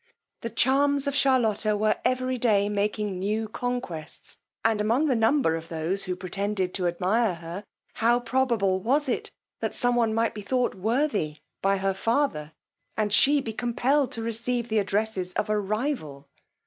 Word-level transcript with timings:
The 0.41 0.49
charms 0.49 1.05
of 1.05 1.13
Charlotta 1.13 1.77
were 1.77 1.97
every 2.03 2.39
day 2.39 2.69
making 2.69 3.19
new 3.19 3.47
conquests; 3.47 4.35
and 4.65 4.81
among 4.81 5.05
the 5.05 5.15
number 5.15 5.55
of 5.55 5.67
those 5.67 6.05
who 6.05 6.15
pretended 6.15 6.73
to 6.73 6.87
admire 6.87 7.35
her, 7.35 7.63
how 7.93 8.19
probable 8.19 8.79
was 8.79 9.07
it 9.07 9.29
that 9.59 9.75
some 9.75 9.95
one 9.95 10.11
might 10.11 10.33
be 10.33 10.41
thought 10.41 10.73
worthy 10.73 11.37
by 11.61 11.77
her 11.77 11.93
father, 11.93 12.51
and 12.97 13.13
she 13.13 13.41
be 13.41 13.53
compelled 13.53 14.11
to 14.13 14.23
receive 14.23 14.69
the 14.69 14.79
addresses 14.79 15.33
of 15.33 15.51
a 15.51 15.59
rival. 15.59 16.27